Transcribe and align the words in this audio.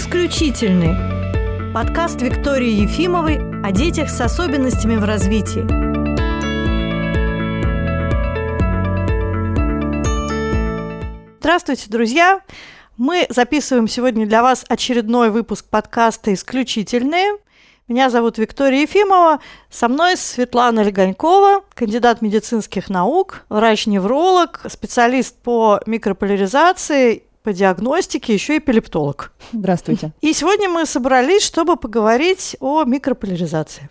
Исключительный. 0.00 1.74
Подкаст 1.74 2.22
Виктории 2.22 2.70
Ефимовой 2.70 3.36
о 3.62 3.70
детях 3.70 4.08
с 4.08 4.18
особенностями 4.22 4.96
в 4.96 5.04
развитии. 5.04 5.60
Здравствуйте, 11.40 11.90
друзья! 11.90 12.40
Мы 12.96 13.26
записываем 13.28 13.88
сегодня 13.88 14.26
для 14.26 14.42
вас 14.42 14.64
очередной 14.70 15.28
выпуск 15.28 15.66
подкаста 15.68 16.32
«Исключительные». 16.32 17.36
Меня 17.86 18.08
зовут 18.08 18.38
Виктория 18.38 18.80
Ефимова. 18.80 19.40
Со 19.68 19.86
мной 19.88 20.16
Светлана 20.16 20.80
Легонькова, 20.80 21.62
кандидат 21.74 22.22
медицинских 22.22 22.88
наук, 22.88 23.44
врач-невролог, 23.50 24.62
специалист 24.66 25.36
по 25.42 25.78
микрополяризации 25.84 27.24
по 27.42 27.52
диагностике, 27.52 28.34
еще 28.34 28.56
и 28.56 28.58
эпилептолог. 28.58 29.32
Здравствуйте. 29.52 30.12
И 30.20 30.32
сегодня 30.32 30.68
мы 30.68 30.86
собрались, 30.86 31.42
чтобы 31.42 31.76
поговорить 31.76 32.56
о 32.60 32.84
микрополяризации. 32.84 33.88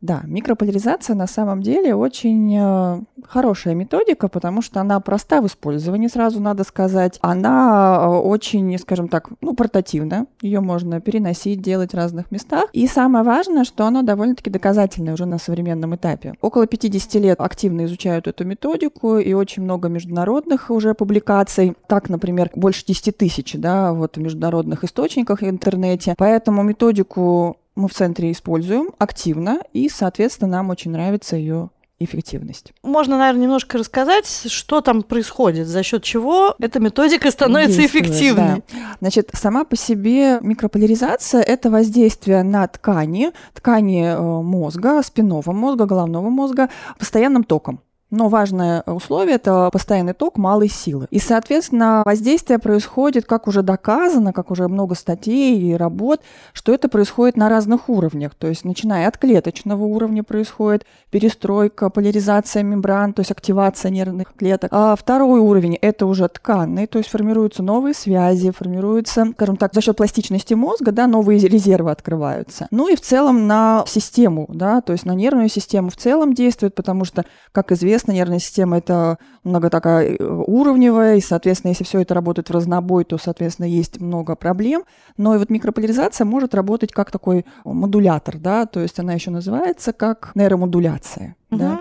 Да, 0.00 0.22
микрополяризация 0.24 1.16
на 1.16 1.26
самом 1.26 1.62
деле 1.62 1.94
очень 1.94 2.54
э, 2.56 3.00
хорошая 3.24 3.74
методика, 3.74 4.28
потому 4.28 4.62
что 4.62 4.80
она 4.80 5.00
проста 5.00 5.40
в 5.40 5.46
использовании, 5.46 6.06
сразу 6.08 6.40
надо 6.40 6.62
сказать. 6.62 7.18
Она 7.22 7.98
э, 8.00 8.06
очень, 8.06 8.78
скажем 8.78 9.08
так, 9.08 9.28
ну, 9.40 9.54
портативна. 9.54 10.26
Ее 10.42 10.60
можно 10.60 11.00
переносить, 11.00 11.60
делать 11.60 11.92
в 11.92 11.96
разных 11.96 12.30
местах. 12.30 12.66
И 12.72 12.86
самое 12.86 13.24
важное, 13.24 13.64
что 13.64 13.84
она 13.84 14.02
довольно-таки 14.02 14.50
доказательная 14.50 15.14
уже 15.14 15.26
на 15.26 15.38
современном 15.38 15.96
этапе. 15.96 16.34
Около 16.40 16.66
50 16.66 17.14
лет 17.14 17.40
активно 17.40 17.84
изучают 17.86 18.28
эту 18.28 18.44
методику, 18.44 19.18
и 19.18 19.32
очень 19.32 19.64
много 19.64 19.88
международных 19.88 20.70
уже 20.70 20.94
публикаций. 20.94 21.74
Так, 21.88 22.08
например, 22.08 22.50
больше 22.54 22.86
10 22.86 23.16
тысяч 23.16 23.54
да, 23.54 23.92
вот, 23.92 24.16
в 24.16 24.20
международных 24.20 24.84
источниках 24.84 25.42
в 25.42 25.48
интернете. 25.48 26.14
Поэтому 26.16 26.62
методику 26.62 27.57
мы 27.78 27.88
в 27.88 27.94
центре 27.94 28.32
используем 28.32 28.90
активно, 28.98 29.60
и, 29.72 29.88
соответственно, 29.88 30.50
нам 30.50 30.70
очень 30.70 30.90
нравится 30.90 31.36
ее 31.36 31.70
эффективность. 32.00 32.72
Можно, 32.82 33.18
наверное, 33.18 33.42
немножко 33.42 33.78
рассказать, 33.78 34.26
что 34.26 34.80
там 34.80 35.02
происходит, 35.02 35.66
за 35.66 35.82
счет 35.82 36.02
чего 36.02 36.54
эта 36.58 36.80
методика 36.80 37.30
становится 37.30 37.84
эффективной. 37.84 38.62
Да. 38.72 38.96
Значит, 39.00 39.30
сама 39.32 39.64
по 39.64 39.76
себе 39.76 40.38
микрополяризация– 40.40 41.42
это 41.42 41.70
воздействие 41.70 42.42
на 42.42 42.66
ткани, 42.66 43.32
ткани 43.54 44.04
э, 44.04 44.42
мозга, 44.42 45.02
спинного 45.02 45.52
мозга, 45.52 45.86
головного 45.86 46.28
мозга 46.28 46.68
постоянным 46.98 47.44
током. 47.44 47.80
Но 48.10 48.28
важное 48.28 48.82
условие– 48.86 49.34
это 49.36 49.68
постоянный 49.70 50.14
ток 50.14 50.38
малой 50.38 50.68
силы. 50.68 51.06
И, 51.10 51.18
соответственно, 51.18 52.02
воздействие 52.06 52.58
происходит, 52.58 53.26
как 53.26 53.46
уже 53.46 53.62
доказано, 53.62 54.32
как 54.32 54.50
уже 54.50 54.66
много 54.66 54.94
статей 54.94 55.60
и 55.60 55.74
работ, 55.74 56.22
что 56.54 56.72
это 56.72 56.88
происходит 56.88 57.36
на 57.36 57.50
разных 57.50 57.90
уровнях. 57.90 58.34
То 58.34 58.46
есть, 58.46 58.64
начиная 58.64 59.08
от 59.08 59.18
клеточного 59.18 59.84
уровня 59.84 60.22
происходит 60.22 60.86
перестройка, 61.10 61.90
поляризация 61.90 62.62
мембран, 62.62 63.12
то 63.12 63.20
есть 63.20 63.30
активация 63.30 63.90
нервных 63.90 64.34
клеток. 64.34 64.70
А 64.72 64.96
второй 64.96 65.40
уровень– 65.40 65.74
это 65.80 66.06
уже 66.06 66.28
тканный, 66.28 66.86
то 66.86 66.96
есть 66.98 67.10
формируются 67.10 67.62
новые 67.62 67.92
связи, 67.92 68.50
формируются, 68.50 69.26
скажем 69.32 69.58
так, 69.58 69.74
за 69.74 69.82
счет 69.82 69.96
пластичности 69.96 70.54
мозга, 70.54 70.92
да, 70.92 71.06
новые 71.06 71.40
резервы 71.40 71.90
открываются. 71.90 72.68
Ну 72.70 72.88
и 72.88 72.96
в 72.96 73.02
целом 73.02 73.46
на 73.46 73.84
систему, 73.86 74.46
да, 74.48 74.80
то 74.80 74.92
есть 74.92 75.04
на 75.04 75.12
нервную 75.12 75.50
систему 75.50 75.90
в 75.90 75.96
целом 75.96 76.32
действует, 76.32 76.74
потому 76.74 77.04
что, 77.04 77.26
как 77.52 77.70
известно, 77.72 77.97
известно, 77.98 78.12
нервная 78.12 78.38
система 78.38 78.78
это 78.78 79.18
много 79.44 79.70
такая 79.70 80.16
э, 80.16 80.24
уровневая, 80.24 81.16
и, 81.16 81.20
соответственно, 81.20 81.70
если 81.70 81.84
все 81.84 82.00
это 82.00 82.14
работает 82.14 82.48
в 82.48 82.52
разнобой, 82.52 83.04
то, 83.04 83.18
соответственно, 83.18 83.66
есть 83.66 84.00
много 84.00 84.36
проблем. 84.36 84.84
Но 85.16 85.34
и 85.34 85.38
вот 85.38 85.50
микрополяризация 85.50 86.24
может 86.24 86.54
работать 86.54 86.92
как 86.92 87.10
такой 87.10 87.44
модулятор, 87.64 88.38
да, 88.38 88.66
то 88.66 88.80
есть 88.80 88.98
она 89.00 89.14
еще 89.14 89.30
называется 89.30 89.92
как 89.92 90.30
нейромодуляция. 90.34 91.34
Угу. 91.50 91.58
Да. 91.58 91.80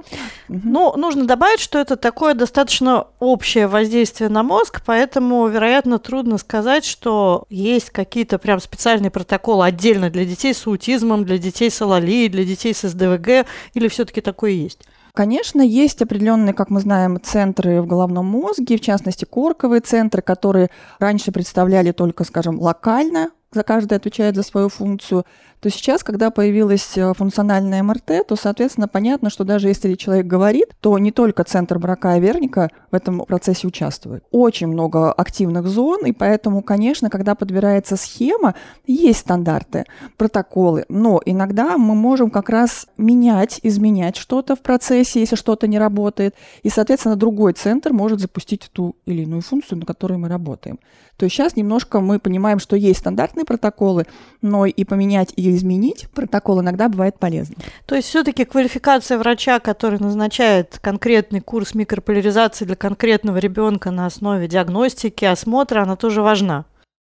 Угу. 0.49 0.61
Ну, 0.63 0.97
нужно 0.97 1.27
добавить, 1.27 1.59
что 1.59 1.77
это 1.77 1.97
такое 1.97 2.33
достаточно 2.33 3.07
общее 3.19 3.67
воздействие 3.67 4.29
на 4.29 4.43
мозг, 4.43 4.81
поэтому, 4.85 5.47
вероятно, 5.47 5.99
трудно 5.99 6.37
сказать, 6.37 6.85
что 6.85 7.45
есть 7.49 7.89
какие-то 7.89 8.39
прям 8.39 8.59
специальные 8.59 9.11
протоколы 9.11 9.65
отдельно 9.65 10.09
для 10.09 10.25
детей 10.25 10.53
с 10.53 10.65
аутизмом, 10.65 11.25
для 11.25 11.37
детей 11.37 11.69
с 11.69 11.81
алалией, 11.81 12.29
для 12.29 12.43
детей 12.43 12.73
с 12.73 12.87
СДВГ, 12.87 13.45
или 13.73 13.87
все-таки 13.87 14.21
такое 14.21 14.51
есть? 14.51 14.79
Конечно, 15.17 15.63
есть 15.63 15.99
определенные, 16.03 16.53
как 16.53 16.69
мы 16.69 16.79
знаем, 16.79 17.19
центры 17.19 17.81
в 17.81 17.87
головном 17.87 18.27
мозге, 18.27 18.77
в 18.77 18.81
частности, 18.81 19.25
корковые 19.25 19.81
центры, 19.81 20.21
которые 20.21 20.69
раньше 20.99 21.31
представляли 21.31 21.91
только, 21.91 22.23
скажем, 22.23 22.61
локально 22.61 23.31
за 23.51 23.63
каждый 23.63 23.97
отвечает 23.97 24.35
за 24.35 24.43
свою 24.43 24.69
функцию, 24.69 25.25
то 25.59 25.69
сейчас, 25.69 26.03
когда 26.03 26.29
появилась 26.29 26.97
э, 26.97 27.13
функциональная 27.15 27.81
МРТ, 27.81 28.27
то, 28.27 28.35
соответственно, 28.35 28.87
понятно, 28.87 29.29
что 29.29 29.43
даже 29.43 29.67
если 29.67 29.95
человек 29.95 30.27
говорит, 30.27 30.67
то 30.81 30.97
не 30.99 31.11
только 31.11 31.43
центр 31.43 31.79
брака 31.79 32.17
и 32.17 32.19
верника 32.19 32.69
в 32.91 32.95
этом 32.95 33.19
процессе 33.25 33.67
участвует. 33.67 34.23
Очень 34.31 34.67
много 34.67 35.11
активных 35.11 35.67
зон, 35.67 36.05
и 36.05 36.11
поэтому, 36.11 36.61
конечно, 36.61 37.09
когда 37.09 37.33
подбирается 37.33 37.95
схема, 37.95 38.53
есть 38.85 39.19
стандарты, 39.19 39.85
протоколы, 40.17 40.85
но 40.89 41.19
иногда 41.25 41.77
мы 41.77 41.95
можем 41.95 42.29
как 42.29 42.49
раз 42.49 42.87
менять, 42.97 43.59
изменять 43.63 44.15
что-то 44.15 44.55
в 44.55 44.61
процессе, 44.61 45.19
если 45.19 45.35
что-то 45.35 45.67
не 45.67 45.79
работает, 45.79 46.35
и, 46.61 46.69
соответственно, 46.69 47.15
другой 47.15 47.53
центр 47.53 47.93
может 47.93 48.19
запустить 48.19 48.69
ту 48.71 48.95
или 49.05 49.23
иную 49.23 49.41
функцию, 49.41 49.79
на 49.79 49.85
которой 49.85 50.17
мы 50.17 50.29
работаем. 50.29 50.79
То 51.17 51.25
есть 51.25 51.35
сейчас 51.35 51.55
немножко 51.55 51.99
мы 51.99 52.19
понимаем, 52.19 52.59
что 52.59 52.75
есть 52.75 52.99
стандартные 52.99 53.43
протоколы, 53.43 54.05
но 54.41 54.65
и 54.65 54.83
поменять 54.83 55.33
и 55.47 55.55
изменить 55.55 56.07
протокол 56.13 56.61
иногда 56.61 56.89
бывает 56.89 57.19
полезно. 57.19 57.55
То 57.85 57.95
есть 57.95 58.07
все-таки 58.07 58.45
квалификация 58.45 59.17
врача, 59.17 59.59
который 59.59 59.99
назначает 59.99 60.79
конкретный 60.81 61.41
курс 61.41 61.73
микрополяризации 61.73 62.65
для 62.65 62.75
конкретного 62.75 63.37
ребенка 63.37 63.91
на 63.91 64.05
основе 64.05 64.47
диагностики, 64.47 65.25
осмотра, 65.25 65.81
она 65.81 65.95
тоже 65.95 66.21
важна. 66.21 66.65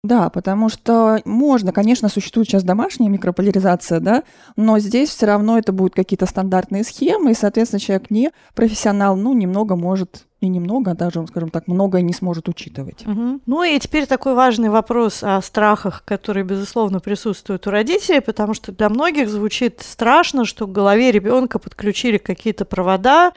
Да, 0.06 0.30
потому 0.30 0.70
что 0.70 1.20
можно, 1.26 1.72
конечно, 1.72 2.10
существует 2.10 2.48
сейчас 2.48 2.64
домашняя 2.64 3.10
микрополяризация, 3.10 4.00
да, 4.00 4.24
но 4.56 4.78
здесь 4.78 5.10
все 5.10 5.26
равно 5.26 5.58
это 5.58 5.72
будут 5.72 5.96
какие-то 5.96 6.28
стандартные 6.28 6.84
схемы, 6.84 7.32
и, 7.32 7.36
соответственно, 7.36 7.80
человек 7.80 8.12
не 8.12 8.32
профессионал, 8.54 9.16
ну, 9.16 9.34
немного 9.34 9.76
может 9.76 10.26
не 10.42 10.50
немного, 10.50 10.92
а 10.92 10.96
даже, 10.96 11.26
скажем 11.26 11.50
так, 11.50 11.68
многое 11.68 12.04
не 12.04 12.14
сможет 12.14 12.48
учитывать. 12.48 13.06
Угу. 13.08 13.42
Ну 13.46 13.64
и 13.64 13.80
теперь 13.80 14.06
такой 14.06 14.36
важный 14.36 14.70
вопрос 14.70 15.24
о 15.24 15.42
страхах, 15.42 16.04
которые, 16.06 16.44
безусловно, 16.44 17.00
присутствуют 17.00 17.66
у 17.66 17.72
родителей, 17.72 18.22
потому 18.22 18.54
что 18.54 18.72
для 18.72 18.90
многих 18.90 19.30
звучит 19.30 19.82
страшно, 19.82 20.46
что 20.46 20.68
к 20.68 20.72
голове 20.72 21.12
ребенка 21.12 21.58
подключили 21.58 22.18
какие-то 22.18 22.66
провода, 22.66 23.34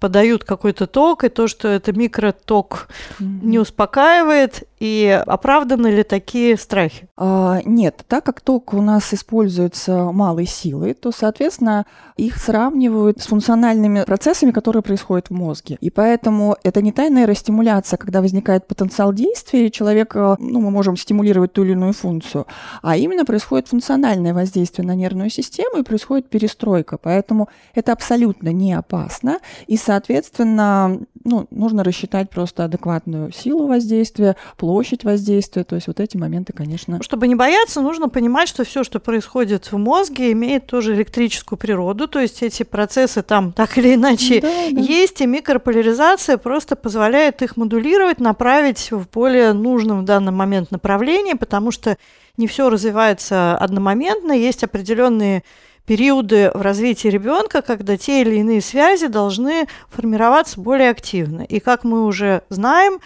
подают 0.00 0.44
какой-то 0.44 0.86
ток, 0.86 1.24
и 1.24 1.28
то, 1.28 1.48
что 1.48 1.68
это 1.68 1.92
микроток 1.92 2.88
mm-hmm. 3.18 3.44
не 3.44 3.58
успокаивает, 3.58 4.67
и 4.80 5.22
оправданы 5.26 5.88
ли 5.88 6.02
такие 6.02 6.56
страхи? 6.56 7.08
А, 7.16 7.60
нет, 7.64 8.04
так 8.06 8.24
как 8.24 8.40
ток 8.40 8.74
у 8.74 8.82
нас 8.82 9.12
используется 9.12 10.12
малой 10.12 10.46
силой, 10.46 10.94
то, 10.94 11.10
соответственно, 11.12 11.86
их 12.16 12.36
сравнивают 12.38 13.20
с 13.20 13.26
функциональными 13.26 14.04
процессами, 14.04 14.50
которые 14.50 14.82
происходят 14.82 15.28
в 15.28 15.34
мозге. 15.34 15.78
И 15.80 15.90
поэтому 15.90 16.56
это 16.62 16.82
не 16.82 16.92
тайная 16.92 17.18
нейростимуляция, 17.22 17.96
когда 17.96 18.20
возникает 18.20 18.66
потенциал 18.66 19.12
действия, 19.12 19.66
и 19.66 19.72
человек, 19.72 20.14
э, 20.14 20.36
ну, 20.38 20.60
мы 20.60 20.70
можем 20.70 20.96
стимулировать 20.96 21.52
ту 21.52 21.64
или 21.64 21.72
иную 21.72 21.92
функцию, 21.92 22.46
а 22.82 22.96
именно 22.96 23.24
происходит 23.24 23.68
функциональное 23.68 24.34
воздействие 24.34 24.86
на 24.86 24.94
нервную 24.94 25.30
систему 25.30 25.78
и 25.78 25.82
происходит 25.82 26.28
перестройка. 26.28 26.98
Поэтому 26.98 27.48
это 27.74 27.92
абсолютно 27.92 28.52
не 28.52 28.72
опасно. 28.72 29.40
И, 29.66 29.76
соответственно, 29.76 31.00
ну, 31.24 31.46
нужно 31.50 31.84
рассчитать 31.84 32.30
просто 32.30 32.64
адекватную 32.64 33.32
силу 33.32 33.66
воздействия, 33.66 34.36
площадь 34.56 35.04
воздействия. 35.04 35.64
То 35.64 35.76
есть 35.76 35.86
вот 35.86 36.00
эти 36.00 36.16
моменты, 36.16 36.52
конечно. 36.52 37.02
Чтобы 37.02 37.28
не 37.28 37.34
бояться, 37.34 37.80
нужно 37.80 38.08
понимать, 38.08 38.48
что 38.48 38.64
все, 38.64 38.84
что 38.84 38.98
происходит 38.98 39.70
в 39.70 39.76
мозге, 39.78 40.32
имеет 40.32 40.66
тоже 40.66 40.94
электрическую 40.94 41.58
природу 41.58 42.08
то 42.08 42.20
есть 42.20 42.42
эти 42.42 42.62
процессы 42.62 43.22
там 43.22 43.52
так 43.52 43.78
или 43.78 43.94
иначе 43.94 44.40
да, 44.40 44.48
да. 44.70 44.80
есть, 44.80 45.20
и 45.20 45.26
микрополяризация 45.26 46.36
просто 46.36 46.76
позволяет 46.76 47.42
их 47.42 47.56
модулировать, 47.56 48.20
направить 48.20 48.90
в 48.90 49.06
более 49.12 49.52
нужном 49.52 50.00
в 50.00 50.04
данный 50.04 50.32
момент 50.32 50.70
направлении, 50.70 51.34
потому 51.34 51.70
что 51.70 51.96
не 52.36 52.46
все 52.46 52.70
развивается 52.70 53.56
одномоментно, 53.56 54.32
есть 54.32 54.64
определенные 54.64 55.42
периоды 55.88 56.50
в 56.52 56.60
развитии 56.60 57.08
ребенка, 57.08 57.62
когда 57.62 57.96
те 57.96 58.20
или 58.20 58.36
иные 58.36 58.60
связи 58.60 59.06
должны 59.06 59.66
формироваться 59.88 60.60
более 60.60 60.90
активно. 60.90 61.40
И 61.40 61.60
как 61.60 61.82
мы 61.82 62.04
уже 62.04 62.42
знаем, 62.50 63.00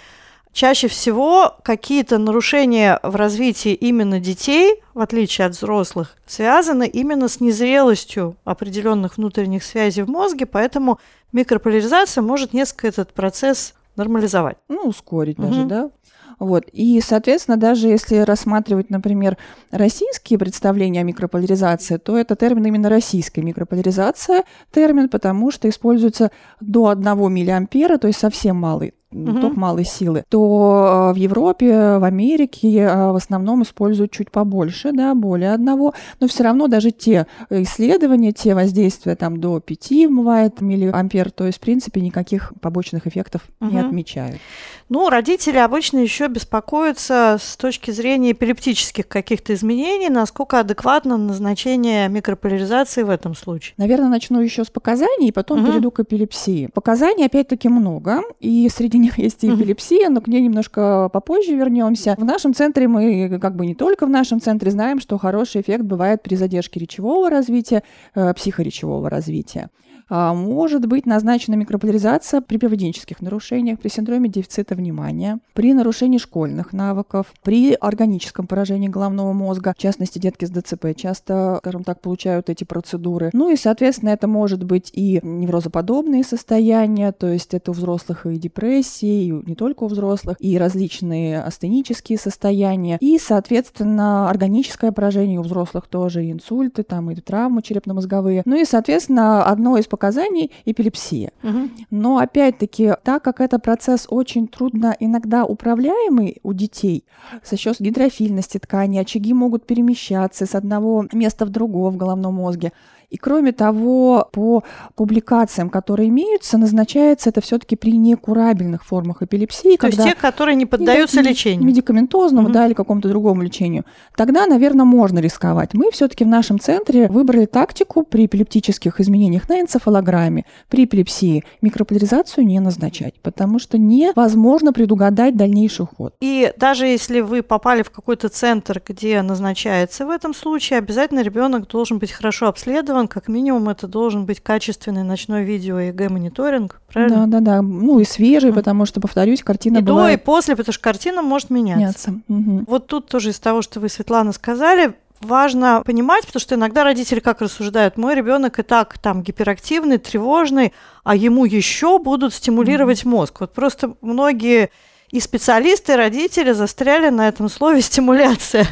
Чаще 0.55 0.87
всего 0.87 1.57
какие-то 1.65 2.19
нарушения 2.19 3.01
в 3.03 3.17
развитии 3.17 3.73
именно 3.73 4.21
детей, 4.21 4.83
в 4.93 5.01
отличие 5.01 5.47
от 5.47 5.55
взрослых, 5.55 6.15
связаны 6.27 6.87
именно 6.87 7.29
с 7.29 7.41
незрелостью 7.41 8.37
определенных 8.45 9.17
внутренних 9.17 9.65
связей 9.65 10.03
в 10.03 10.11
мозге, 10.11 10.45
поэтому 10.45 11.01
микрополяризация 11.33 12.21
может 12.21 12.53
несколько 12.53 12.87
этот 12.89 13.15
процесс 13.15 13.73
нормализовать. 13.97 14.59
Ну, 14.69 14.83
ускорить 14.83 15.39
угу. 15.39 15.47
даже, 15.49 15.65
да. 15.65 15.91
Вот. 16.39 16.65
И, 16.73 17.01
соответственно, 17.01 17.57
даже 17.57 17.89
если 17.89 18.17
рассматривать, 18.17 18.91
например, 18.91 19.37
российские 19.71 20.39
представления 20.39 21.01
о 21.01 21.05
микрополяризации, 21.05 21.97
то 21.97 22.17
это 22.17 22.37
термин 22.37 22.67
именно 22.67 22.89
российская 22.89 23.43
микрополяризация 23.43 24.45
термин, 24.71 25.09
потому 25.09 25.51
что 25.51 25.69
используется 25.69 26.31
до 26.61 26.89
1 26.89 27.33
миллиампера, 27.33 27.99
то 27.99 28.09
есть 28.09 28.21
совсем 28.21 28.57
малый 28.57 28.95
угу. 29.13 29.41
ток 29.41 29.57
малой 29.57 29.85
силы, 29.85 30.25
то 30.29 31.11
э, 31.11 31.15
в 31.15 31.17
Европе, 31.17 31.99
в 31.99 32.05
Америке 32.05 32.69
э, 32.79 33.13
в 33.13 33.17
основном 33.17 33.63
используют 33.63 34.13
чуть 34.13 34.31
побольше, 34.31 34.93
да, 34.93 35.15
более 35.15 35.53
одного, 35.53 35.95
но 36.21 36.29
все 36.29 36.45
равно 36.45 36.69
даже 36.69 36.91
те 36.91 37.27
исследования, 37.51 38.33
те 38.33 38.55
воздействия 38.55 39.17
там 39.17 39.41
до 39.41 39.61
5 39.61 40.09
бывает 40.11 40.61
миллиампер, 40.61 41.31
то 41.31 41.47
есть 41.47 41.59
в 41.59 41.61
принципе 41.61 42.01
никаких 42.01 42.53
побочных 42.61 43.07
эффектов 43.07 43.43
угу. 43.61 43.71
не 43.71 43.79
отмечают. 43.79 44.41
Ну, 44.89 45.09
родители 45.09 45.57
обычно 45.57 45.99
еще 45.99 46.29
беспокоятся 46.29 47.39
с 47.41 47.57
точки 47.57 47.91
зрения 47.91 48.33
эпилептических 48.33 49.09
каких-то 49.09 49.55
изменений, 49.55 50.11
насколько 50.11 50.61
адекватно 50.61 51.17
назначение 51.17 52.09
микрополяризации 52.09 53.03
в 53.03 53.09
этом 53.09 53.35
случае. 53.35 53.75
Наверное, 53.79 54.11
начну 54.11 54.41
еще 54.41 54.65
с 54.65 54.69
показаний, 54.69 55.29
и 55.29 55.33
потом 55.33 55.61
угу. 55.61 55.69
перейду 55.69 55.91
к 55.91 56.01
эпилепсии. 56.01 56.69
Показаний 56.75 57.25
опять-таки 57.25 57.71
много, 57.71 58.21
и 58.39 58.69
среди 58.69 58.99
них 59.03 59.19
есть 59.19 59.45
и 59.45 59.49
эпилепсия, 59.49 60.09
но 60.09 60.21
к 60.21 60.29
ней 60.29 60.41
немножко 60.41 61.11
попозже 61.13 61.55
вернемся. 61.55 62.15
В 62.17 62.25
нашем 62.25 62.55
центре 62.55 62.89
мы, 62.89 63.39
как 63.41 63.57
бы 63.57 63.67
не 63.67 63.75
только 63.75 64.07
в 64.07 64.11
нашем 64.11 64.41
центре, 64.41 64.71
знаем, 64.71 65.01
что 65.01 65.19
хороший 65.19 65.61
эффект 65.61 65.85
бывает 65.85 66.23
при 66.23 66.37
задержке 66.37 66.81
речевого 66.81 67.29
развития, 67.29 67.83
э, 68.15 68.33
психоречевого 68.35 69.11
развития. 69.11 69.71
А, 70.15 70.35
может 70.35 70.85
быть 70.85 71.07
назначена 71.07 71.55
микрополяризация 71.55 72.43
при 72.43 72.59
поведенческих 72.59 73.23
нарушениях, 73.23 73.81
при 73.81 73.89
синдроме 73.89 74.29
дефицита 74.29 74.75
внимания, 74.75 75.39
при 75.55 75.73
нарушении 75.73 76.19
школьных 76.19 76.75
навыков, 76.75 77.33
при 77.43 77.73
органическом 77.73 78.47
поражении 78.47 78.89
головного 78.89 79.33
мозга, 79.33 79.73
в 79.75 79.81
частности, 79.81 80.19
детки 80.19 80.45
с 80.45 80.51
ДЦП 80.51 80.95
часто, 80.95 81.57
скажем 81.63 81.83
так, 81.83 82.03
получают 82.03 82.51
эти 82.51 82.65
процедуры. 82.65 83.31
Ну 83.33 83.49
и, 83.49 83.57
соответственно, 83.57 84.11
это 84.11 84.29
может 84.29 84.65
быть 84.65 84.91
и 84.93 85.19
неврозоподобные 85.23 86.25
состояния, 86.25 87.13
то 87.13 87.29
есть 87.29 87.55
это 87.55 87.71
у 87.71 87.75
взрослых 87.75 88.27
и 88.27 88.37
депрессии, 88.37 89.29
и 89.29 89.31
не 89.31 89.55
только 89.55 89.85
у 89.85 89.87
взрослых, 89.87 90.37
и 90.41 90.59
различные 90.59 91.43
астенические 91.43 92.19
состояния, 92.19 92.99
и, 93.01 93.19
соответственно, 93.19 94.29
органическое 94.29 94.93
поражение 94.93 95.41
у 95.41 95.43
взрослых 95.43 95.87
тоже, 95.89 96.23
и 96.23 96.33
инсульты, 96.33 96.83
там, 96.83 97.11
и 97.11 97.15
травмы 97.15 97.63
черепно-мозговые. 97.63 98.43
Ну 98.45 98.61
и, 98.61 98.67
соответственно, 98.67 99.47
одно 99.47 99.79
из 99.79 99.87
показаний 100.03 100.51
эпилепсия. 100.65 101.31
Угу. 101.45 101.71
Но 101.91 102.19
опять-таки, 102.19 102.95
так 103.05 103.23
как 103.23 103.41
это 103.41 103.61
процесс 103.61 104.07
очень 104.11 104.49
трудно 104.49 104.97
иногда 104.99 105.45
управляемый 105.45 106.39
у 106.43 106.53
детей, 106.53 107.05
за 107.45 107.57
счет 107.57 107.77
гидрофильности 107.79 108.59
ткани, 108.59 108.99
очаги 108.99 109.33
могут 109.33 109.65
перемещаться 109.65 110.45
с 110.45 110.57
одного 110.57 111.07
места 111.13 111.47
в 111.47 111.51
другое 111.51 111.93
в 111.93 111.97
головном 111.97 112.35
мозге. 112.35 112.73
И 113.13 113.19
кроме 113.19 113.53
того, 113.53 114.27
по 114.33 114.65
публикациям, 114.95 115.69
которые 115.69 116.09
имеются, 116.09 116.57
назначается 116.57 117.29
это 117.29 117.43
все-таки 117.43 117.77
при 117.77 117.93
некурабельных 117.99 118.87
формах 118.87 119.23
эпилепсии. 119.23 119.77
То 119.77 119.89
когда 119.89 120.05
есть 120.05 120.17
те, 120.17 120.21
которые 120.21 120.55
не 120.55 120.65
поддаются 120.65 121.21
не, 121.21 121.29
лечению. 121.29 121.67
Медикаментозному, 121.67 122.47
угу. 122.47 122.55
да, 122.55 122.67
или 122.67 122.73
какому-то 122.73 123.11
другому 123.11 123.43
лечению. 123.43 123.85
Тогда, 124.17 124.47
наверное, 124.47 124.87
можно 124.87 125.19
рисковать. 125.19 125.75
Мы 125.75 125.91
все-таки 125.91 126.25
в 126.25 126.29
нашем 126.29 126.59
центре 126.59 127.07
выбрали 127.09 127.45
тактику 127.45 128.03
при 128.03 128.25
эпилептических 128.25 128.99
изменениях 128.99 129.47
на 129.51 129.61
энцефалограмме, 129.61 130.47
при 130.71 130.85
эпилепсии 130.87 131.45
микрополяризацию 131.61 132.47
не 132.47 132.61
назначать, 132.61 133.21
потому 133.21 133.59
что 133.59 133.77
невозможно 133.77 134.73
предугадать 134.73 135.37
дальнейший 135.37 135.85
ход. 135.85 136.15
И 136.23 136.51
даже 136.57 136.87
если 136.87 137.21
вы 137.21 137.43
попали 137.43 137.83
в 137.83 137.91
какой-то 137.91 138.31
центр, 138.31 138.83
где 138.89 139.21
назначается 139.21 140.07
в 140.07 140.11
этом 140.11 140.33
случае, 140.33 140.79
обязательно 140.79 141.21
ребенок 141.21 141.69
должен 141.69 141.99
быть 141.99 142.11
хорошо 142.11 142.49
обследован, 142.49 143.02
сделан, 143.03 143.09
как 143.09 143.29
минимум 143.29 143.69
это 143.69 143.87
должен 143.87 144.25
быть 144.25 144.41
качественный 144.41 145.03
ночной 145.03 145.45
видео-ЭЭГ-мониторинг, 145.45 146.81
правильно? 146.93 147.27
Да, 147.27 147.41
да, 147.41 147.57
да. 147.57 147.63
Ну 147.63 148.01
и 148.01 148.05
свежий, 148.05 148.51
mm. 148.51 148.55
потому 148.55 148.87
что, 148.87 149.01
повторюсь, 149.01 149.43
картина 149.43 149.79
и 149.79 149.83
бывает... 149.83 150.19
до, 150.19 150.23
и 150.23 150.25
после, 150.25 150.57
потому 150.57 150.73
что 150.73 150.83
картина 150.83 151.23
может 151.23 151.51
меняться. 151.51 152.11
меняться. 152.11 152.23
Угу. 152.29 152.65
Вот 152.67 152.87
тут 152.87 153.09
тоже 153.09 153.31
из 153.31 153.39
того, 153.39 153.63
что 153.63 153.81
вы, 153.81 153.89
Светлана, 153.89 154.33
сказали, 154.33 154.95
важно 155.21 155.83
понимать, 155.85 156.27
потому 156.27 156.41
что 156.41 156.55
иногда 156.55 156.85
родители 156.85 157.21
как 157.21 157.41
рассуждают, 157.41 157.97
мой 157.97 158.15
ребенок 158.15 158.59
и 158.59 158.63
так 158.63 158.99
там 158.99 159.23
гиперактивный, 159.23 159.99
тревожный, 159.99 160.73
а 161.05 161.15
ему 161.15 161.45
еще 161.45 161.99
будут 161.99 162.35
стимулировать 162.35 163.03
mm 163.05 163.09
мозг. 163.09 163.41
Вот 163.41 163.53
просто 163.53 163.95
многие 164.01 164.71
и 165.11 165.21
специалисты, 165.21 165.93
и 165.93 165.97
родители 165.97 166.53
застряли 166.53 167.11
на 167.11 167.29
этом 167.29 167.49
слове 167.49 167.83
стимуляция. 167.83 168.67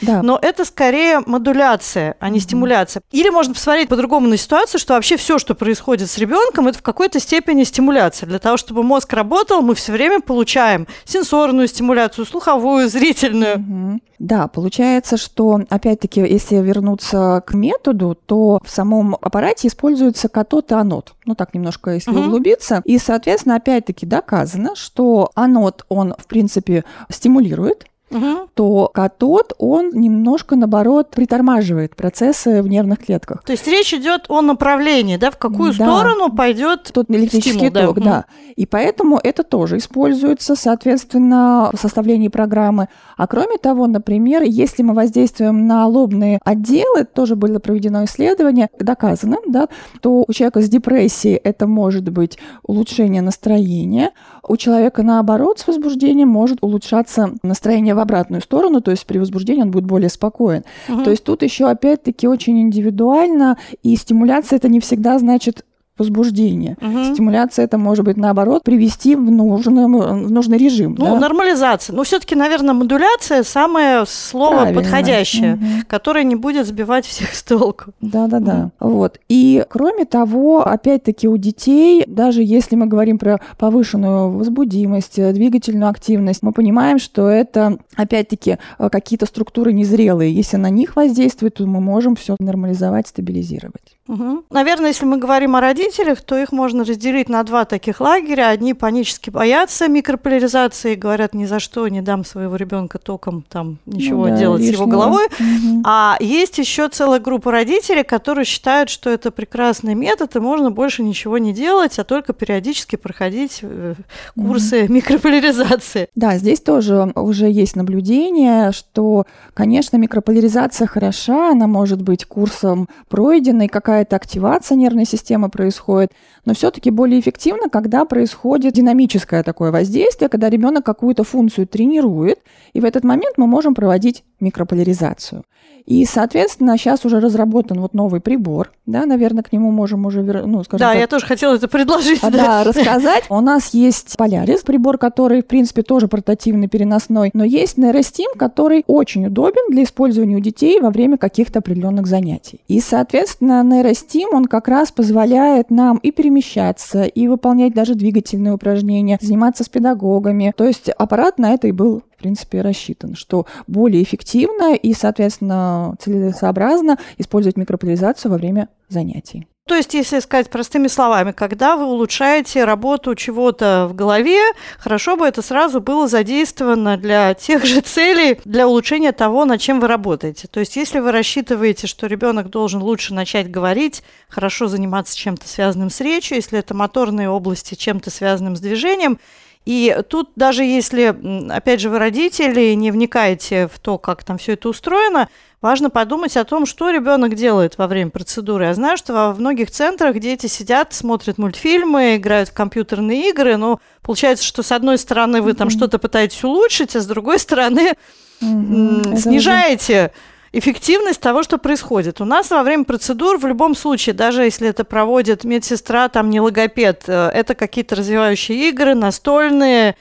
Да. 0.00 0.22
Но 0.22 0.38
это 0.40 0.64
скорее 0.64 1.20
модуляция, 1.26 2.16
а 2.20 2.28
не 2.28 2.40
стимуляция. 2.40 3.02
Или 3.10 3.28
можно 3.28 3.54
посмотреть 3.54 3.88
по-другому 3.88 4.28
на 4.28 4.36
ситуацию, 4.36 4.80
что 4.80 4.94
вообще 4.94 5.16
все, 5.16 5.38
что 5.38 5.54
происходит 5.54 6.10
с 6.10 6.18
ребенком, 6.18 6.68
это 6.68 6.78
в 6.78 6.82
какой-то 6.82 7.20
степени 7.20 7.64
стимуляция. 7.64 8.26
Для 8.26 8.38
того, 8.38 8.56
чтобы 8.56 8.82
мозг 8.82 9.12
работал, 9.12 9.62
мы 9.62 9.74
все 9.74 9.92
время 9.92 10.20
получаем 10.20 10.86
сенсорную 11.04 11.68
стимуляцию, 11.68 12.26
слуховую, 12.26 12.88
зрительную. 12.88 14.00
Да, 14.18 14.46
получается, 14.46 15.16
что, 15.16 15.60
опять-таки, 15.68 16.20
если 16.20 16.54
вернуться 16.56 17.42
к 17.44 17.54
методу, 17.54 18.16
то 18.26 18.60
в 18.64 18.70
самом 18.70 19.16
аппарате 19.20 19.66
используется 19.66 20.28
катод 20.28 20.70
и 20.70 20.74
анод. 20.74 21.14
Ну, 21.24 21.34
так 21.34 21.54
немножко, 21.54 21.90
если 21.90 22.12
угу. 22.12 22.20
углубиться. 22.20 22.82
И, 22.84 22.98
соответственно, 22.98 23.56
опять-таки 23.56 24.06
доказано, 24.06 24.76
что 24.76 25.32
анод, 25.34 25.84
он, 25.88 26.14
в 26.16 26.26
принципе, 26.28 26.84
стимулирует 27.10 27.86
угу. 28.14 28.48
то 28.54 28.90
катод, 28.92 29.52
он 29.58 29.90
немножко, 29.90 30.56
наоборот, 30.56 31.10
притормаживает 31.10 31.96
процессы 31.96 32.62
в 32.62 32.68
нервных 32.68 33.00
клетках. 33.00 33.42
То 33.44 33.52
есть 33.52 33.66
речь 33.66 33.92
идет 33.94 34.26
о 34.28 34.40
направлении, 34.42 35.16
да, 35.16 35.30
в 35.30 35.38
какую 35.38 35.72
да. 35.72 35.84
сторону 35.84 36.30
пойдет 36.30 36.90
тот 36.92 37.10
электрический 37.10 37.68
стимул, 37.68 37.70
ток, 37.70 37.96
да. 37.98 38.04
да. 38.04 38.24
И 38.56 38.66
поэтому 38.66 39.18
это 39.22 39.42
тоже 39.42 39.78
используется, 39.78 40.54
соответственно, 40.54 41.70
в 41.72 41.78
составлении 41.78 42.28
программы. 42.28 42.88
А 43.16 43.26
кроме 43.26 43.56
того, 43.58 43.86
например, 43.86 44.42
если 44.42 44.82
мы 44.82 44.94
воздействуем 44.94 45.66
на 45.66 45.86
лобные 45.86 46.38
отделы, 46.44 47.04
тоже 47.04 47.36
было 47.36 47.58
проведено 47.58 48.04
исследование, 48.04 48.68
доказано, 48.78 49.38
да, 49.46 49.68
то 50.00 50.24
у 50.26 50.32
человека 50.32 50.60
с 50.60 50.68
депрессией 50.68 51.36
это 51.36 51.66
может 51.66 52.08
быть 52.08 52.38
улучшение 52.62 53.22
настроения, 53.22 54.12
у 54.46 54.56
человека 54.56 55.02
наоборот 55.02 55.58
с 55.58 55.66
возбуждением 55.66 56.28
может 56.28 56.58
улучшаться 56.62 57.34
настроение 57.42 57.94
обратную 58.02 58.42
сторону, 58.42 58.80
то 58.80 58.90
есть 58.90 59.06
при 59.06 59.18
возбуждении 59.18 59.62
он 59.62 59.70
будет 59.70 59.84
более 59.84 60.08
спокоен. 60.08 60.64
Угу. 60.88 61.04
То 61.04 61.10
есть 61.10 61.24
тут 61.24 61.42
еще 61.42 61.68
опять-таки 61.68 62.28
очень 62.28 62.60
индивидуально, 62.60 63.58
и 63.82 63.96
стимуляция 63.96 64.56
это 64.56 64.68
не 64.68 64.80
всегда 64.80 65.18
значит 65.18 65.64
возбуждение. 66.02 66.76
Угу. 66.80 67.14
Стимуляция 67.14 67.64
это 67.64 67.78
может 67.78 68.04
быть 68.04 68.16
наоборот 68.16 68.62
привести 68.64 69.16
в, 69.16 69.30
нужный, 69.30 69.86
в 69.86 70.30
нужный 70.30 70.58
режим. 70.58 70.96
Ну, 70.98 71.04
да? 71.06 71.18
нормализация. 71.18 71.94
Но 71.94 72.02
все-таки, 72.02 72.34
наверное, 72.34 72.74
модуляция 72.74 73.42
самое 73.44 74.04
слово 74.06 74.62
Правильно. 74.62 74.80
подходящее, 74.80 75.54
угу. 75.54 75.64
которое 75.88 76.24
не 76.24 76.36
будет 76.36 76.66
сбивать 76.66 77.06
всех 77.06 77.34
с 77.34 77.42
толку. 77.42 77.92
Да, 78.00 78.26
да, 78.26 78.40
да. 78.40 78.70
Вот. 78.80 79.20
И 79.28 79.64
кроме 79.70 80.04
того, 80.04 80.66
опять-таки 80.66 81.28
у 81.28 81.36
детей, 81.36 82.04
даже 82.06 82.42
если 82.42 82.76
мы 82.76 82.86
говорим 82.86 83.18
про 83.18 83.40
повышенную 83.58 84.30
возбудимость, 84.30 85.16
двигательную 85.16 85.88
активность, 85.88 86.42
мы 86.42 86.52
понимаем, 86.52 86.98
что 86.98 87.28
это 87.28 87.78
опять-таки 87.96 88.58
какие-то 88.78 89.26
структуры 89.26 89.72
незрелые. 89.72 90.34
Если 90.34 90.56
на 90.56 90.70
них 90.70 90.96
воздействует, 90.96 91.54
то 91.54 91.66
мы 91.66 91.80
можем 91.80 92.16
все 92.16 92.36
нормализовать, 92.38 93.06
стабилизировать. 93.06 93.96
Угу. 94.08 94.44
Наверное, 94.50 94.88
если 94.88 95.04
мы 95.04 95.18
говорим 95.18 95.54
о 95.54 95.60
родителях, 95.60 96.22
то 96.22 96.36
их 96.36 96.50
можно 96.50 96.84
разделить 96.84 97.28
на 97.28 97.42
два 97.44 97.64
таких 97.64 98.00
лагеря. 98.00 98.48
Одни 98.48 98.74
панически 98.74 99.30
боятся 99.30 99.86
микрополяризации, 99.86 100.96
говорят, 100.96 101.34
ни 101.34 101.44
за 101.44 101.60
что 101.60 101.86
не 101.86 102.02
дам 102.02 102.24
своего 102.24 102.56
ребенка 102.56 102.98
током 102.98 103.44
там 103.48 103.78
ничего 103.86 104.26
ну, 104.26 104.30
да, 104.30 104.36
делать 104.38 104.60
лишнего. 104.62 104.76
с 104.76 104.80
его 104.80 104.90
головой. 104.90 105.26
Угу. 105.26 105.82
А 105.84 106.16
есть 106.18 106.58
еще 106.58 106.88
целая 106.88 107.20
группа 107.20 107.52
родителей, 107.52 108.02
которые 108.02 108.44
считают, 108.44 108.90
что 108.90 109.08
это 109.08 109.30
прекрасный 109.30 109.94
метод, 109.94 110.34
и 110.34 110.40
можно 110.40 110.72
больше 110.72 111.04
ничего 111.04 111.38
не 111.38 111.52
делать, 111.52 111.98
а 111.98 112.04
только 112.04 112.32
периодически 112.32 112.96
проходить 112.96 113.60
э, 113.62 113.94
курсы 114.34 114.84
угу. 114.84 114.92
микрополяризации. 114.94 116.08
Да, 116.16 116.38
здесь 116.38 116.60
тоже 116.60 117.12
уже 117.14 117.48
есть 117.48 117.76
наблюдение, 117.76 118.72
что, 118.72 119.26
конечно, 119.54 119.96
микрополяризация 119.96 120.88
хороша, 120.88 121.52
она 121.52 121.68
может 121.68 122.02
быть 122.02 122.24
курсом 122.24 122.88
пройденной, 123.08 123.68
как 123.68 123.92
какая-то 124.02 124.16
активация 124.16 124.76
нервной 124.76 125.04
системы 125.04 125.48
происходит, 125.48 126.12
но 126.44 126.54
все-таки 126.54 126.90
более 126.90 127.20
эффективно, 127.20 127.68
когда 127.68 128.04
происходит 128.04 128.74
динамическое 128.74 129.42
такое 129.42 129.70
воздействие, 129.70 130.28
когда 130.28 130.50
ребенок 130.50 130.84
какую-то 130.84 131.24
функцию 131.24 131.66
тренирует, 131.66 132.40
и 132.72 132.80
в 132.80 132.84
этот 132.84 133.04
момент 133.04 133.38
мы 133.38 133.46
можем 133.46 133.74
проводить 133.74 134.24
микрополяризацию. 134.42 135.44
И, 135.86 136.04
соответственно, 136.04 136.78
сейчас 136.78 137.04
уже 137.04 137.20
разработан 137.20 137.80
вот 137.80 137.94
новый 137.94 138.20
прибор, 138.20 138.72
да, 138.86 139.04
наверное, 139.06 139.42
к 139.42 139.52
нему 139.52 139.70
можем 139.70 140.06
уже, 140.06 140.22
ну, 140.22 140.62
скажем 140.64 140.78
Да, 140.78 140.92
так, 140.92 140.98
я 140.98 141.06
тоже 141.06 141.26
хотела 141.26 141.54
это 141.54 141.68
предложить. 141.68 142.20
А, 142.22 142.30
да, 142.30 142.64
рассказать. 142.64 143.24
У 143.28 143.40
нас 143.40 143.74
есть 143.74 144.14
Polaris, 144.16 144.64
прибор, 144.64 144.98
который, 144.98 145.42
в 145.42 145.46
принципе, 145.46 145.82
тоже 145.82 146.08
портативный, 146.08 146.68
переносной, 146.68 147.30
но 147.34 147.44
есть 147.44 147.78
NeuroSteam, 147.78 148.36
который 148.36 148.84
очень 148.86 149.26
удобен 149.26 149.70
для 149.70 149.84
использования 149.84 150.36
у 150.36 150.40
детей 150.40 150.80
во 150.80 150.90
время 150.90 151.16
каких-то 151.16 151.58
определенных 151.60 152.06
занятий. 152.06 152.60
И, 152.68 152.80
соответственно, 152.80 153.62
NeuroSteam, 153.64 154.28
он 154.32 154.44
как 154.44 154.68
раз 154.68 154.92
позволяет 154.92 155.70
нам 155.70 155.98
и 155.98 156.12
перемещаться, 156.12 157.04
и 157.04 157.28
выполнять 157.28 157.74
даже 157.74 157.94
двигательные 157.94 158.54
упражнения, 158.54 159.18
заниматься 159.20 159.64
с 159.64 159.68
педагогами. 159.68 160.52
То 160.56 160.64
есть 160.64 160.90
аппарат 160.90 161.38
на 161.38 161.54
это 161.54 161.66
и 161.66 161.72
был 161.72 162.02
принципе, 162.22 162.62
рассчитан, 162.62 163.14
что 163.14 163.46
более 163.66 164.02
эффективно 164.02 164.74
и, 164.74 164.94
соответственно, 164.94 165.96
целесообразно 166.00 166.98
использовать 167.18 167.56
микрополяризацию 167.56 168.30
во 168.30 168.38
время 168.38 168.68
занятий. 168.88 169.46
То 169.68 169.76
есть, 169.76 169.94
если 169.94 170.18
сказать 170.18 170.50
простыми 170.50 170.88
словами, 170.88 171.30
когда 171.30 171.76
вы 171.76 171.84
улучшаете 171.84 172.64
работу 172.64 173.14
чего-то 173.14 173.86
в 173.88 173.94
голове, 173.94 174.40
хорошо 174.76 175.16
бы 175.16 175.24
это 175.24 175.40
сразу 175.40 175.80
было 175.80 176.08
задействовано 176.08 176.96
для 176.96 177.32
тех 177.34 177.64
же 177.64 177.80
целей, 177.80 178.40
для 178.44 178.66
улучшения 178.66 179.12
того, 179.12 179.44
над 179.44 179.60
чем 179.60 179.78
вы 179.78 179.86
работаете. 179.86 180.48
То 180.48 180.58
есть, 180.58 180.74
если 180.74 180.98
вы 180.98 181.12
рассчитываете, 181.12 181.86
что 181.86 182.08
ребенок 182.08 182.50
должен 182.50 182.82
лучше 182.82 183.14
начать 183.14 183.50
говорить, 183.50 184.02
хорошо 184.28 184.66
заниматься 184.66 185.16
чем-то 185.16 185.48
связанным 185.48 185.90
с 185.90 186.00
речью, 186.00 186.38
если 186.38 186.58
это 186.58 186.74
моторные 186.74 187.30
области, 187.30 187.76
чем-то 187.76 188.10
связанным 188.10 188.56
с 188.56 188.60
движением, 188.60 189.20
и 189.64 189.96
тут 190.08 190.30
даже 190.34 190.64
если, 190.64 191.16
опять 191.50 191.80
же, 191.80 191.88
вы 191.88 191.98
родители, 191.98 192.74
не 192.74 192.90
вникаете 192.90 193.68
в 193.68 193.78
то, 193.78 193.96
как 193.96 194.24
там 194.24 194.38
все 194.38 194.54
это 194.54 194.68
устроено, 194.68 195.28
важно 195.60 195.88
подумать 195.88 196.36
о 196.36 196.44
том, 196.44 196.66
что 196.66 196.90
ребенок 196.90 197.36
делает 197.36 197.78
во 197.78 197.86
время 197.86 198.10
процедуры. 198.10 198.64
Я 198.64 198.74
знаю, 198.74 198.96
что 198.96 199.12
во 199.12 199.34
многих 199.34 199.70
центрах 199.70 200.18
дети 200.18 200.48
сидят, 200.48 200.92
смотрят 200.92 201.38
мультфильмы, 201.38 202.16
играют 202.16 202.48
в 202.48 202.54
компьютерные 202.54 203.30
игры, 203.30 203.56
но 203.56 203.80
получается, 204.02 204.44
что 204.44 204.64
с 204.64 204.72
одной 204.72 204.98
стороны 204.98 205.40
вы 205.40 205.52
там 205.54 205.68
mm-hmm. 205.68 205.70
что-то 205.70 205.98
пытаетесь 206.00 206.42
улучшить, 206.42 206.96
а 206.96 207.00
с 207.00 207.06
другой 207.06 207.38
стороны 207.38 207.94
mm-hmm. 208.40 209.16
снижаете 209.16 210.12
эффективность 210.52 211.20
того, 211.20 211.42
что 211.42 211.58
происходит. 211.58 212.20
У 212.20 212.24
нас 212.24 212.50
во 212.50 212.62
время 212.62 212.84
процедур 212.84 213.38
в 213.38 213.46
любом 213.46 213.74
случае, 213.74 214.14
даже 214.14 214.44
если 214.44 214.68
это 214.68 214.84
проводит 214.84 215.44
медсестра, 215.44 216.08
там 216.08 216.30
не 216.30 216.40
логопед, 216.40 217.04
э, 217.06 217.30
это 217.32 217.54
какие-то 217.54 217.96
развивающие 217.96 218.68
игры, 218.68 218.94
настольные, 218.94 219.96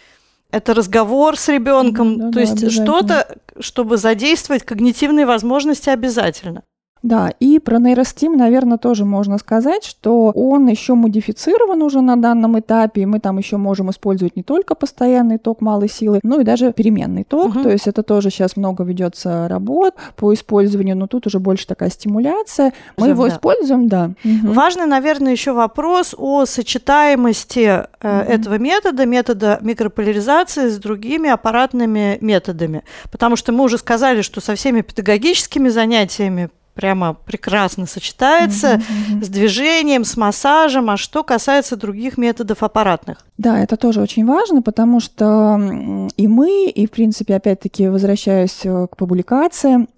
это 0.51 0.73
разговор 0.73 1.37
с 1.37 1.47
ребенком, 1.47 2.17
да, 2.17 2.27
то 2.27 2.33
да, 2.33 2.41
есть 2.41 2.71
что-то, 2.71 3.37
чтобы 3.59 3.97
задействовать 3.97 4.63
когнитивные 4.63 5.25
возможности 5.25 5.89
обязательно. 5.89 6.63
Да, 7.03 7.31
и 7.39 7.57
про 7.57 7.79
нейростим, 7.79 8.37
наверное, 8.37 8.77
тоже 8.77 9.05
можно 9.05 9.39
сказать, 9.39 9.83
что 9.83 10.31
он 10.35 10.67
еще 10.67 10.93
модифицирован 10.93 11.81
уже 11.81 12.01
на 12.01 12.15
данном 12.15 12.59
этапе, 12.59 13.01
и 13.01 13.05
мы 13.05 13.19
там 13.19 13.39
еще 13.39 13.57
можем 13.57 13.89
использовать 13.89 14.35
не 14.35 14.43
только 14.43 14.75
постоянный 14.75 15.39
ток 15.39 15.61
малой 15.61 15.89
силы, 15.89 16.19
но 16.21 16.39
и 16.39 16.43
даже 16.43 16.73
переменный 16.73 17.23
ток, 17.23 17.55
угу. 17.55 17.63
то 17.63 17.69
есть 17.69 17.87
это 17.87 18.03
тоже 18.03 18.29
сейчас 18.29 18.55
много 18.55 18.83
ведется 18.83 19.47
работ 19.47 19.95
по 20.15 20.31
использованию, 20.33 20.95
но 20.95 21.07
тут 21.07 21.25
уже 21.25 21.39
больше 21.39 21.65
такая 21.65 21.89
стимуляция. 21.89 22.73
Мы 22.97 23.09
его 23.09 23.27
да. 23.27 23.33
используем, 23.33 23.87
да. 23.87 24.11
Угу. 24.23 24.53
Важный, 24.53 24.85
наверное, 24.85 25.31
еще 25.31 25.53
вопрос 25.53 26.13
о 26.15 26.45
сочетаемости 26.45 27.59
э, 27.59 27.85
угу. 27.99 28.31
этого 28.31 28.59
метода, 28.59 29.07
метода 29.07 29.57
микрополяризации 29.61 30.69
с 30.69 30.77
другими 30.77 31.31
аппаратными 31.31 32.19
методами, 32.21 32.83
потому 33.11 33.35
что 33.35 33.51
мы 33.51 33.63
уже 33.63 33.79
сказали, 33.79 34.21
что 34.21 34.39
со 34.39 34.53
всеми 34.53 34.81
педагогическими 34.81 35.69
занятиями 35.69 36.49
прямо 36.73 37.13
прекрасно 37.13 37.85
сочетается 37.85 38.75
mm-hmm. 38.75 39.23
с 39.23 39.29
движением, 39.29 40.05
с 40.05 40.17
массажем. 40.17 40.89
А 40.89 40.97
что 40.97 41.23
касается 41.23 41.75
других 41.75 42.17
методов 42.17 42.63
аппаратных? 42.63 43.25
Да, 43.37 43.59
это 43.61 43.77
тоже 43.77 44.01
очень 44.01 44.25
важно, 44.25 44.61
потому 44.61 44.99
что 44.99 46.09
и 46.15 46.27
мы, 46.27 46.67
и, 46.69 46.85
в 46.87 46.91
принципе, 46.91 47.35
опять-таки, 47.35 47.87
возвращаясь 47.87 48.61
э, 48.63 48.87
к 48.91 48.95
публикациям, 48.97 49.89